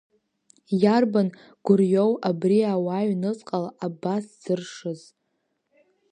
Иарбан 0.81 1.27
гәырҩоу 1.65 2.11
абри 2.29 2.59
ауа 2.73 3.07
ҩныҵҟала 3.09 3.69
абас 3.85 4.23
дзыршыз? 4.31 5.01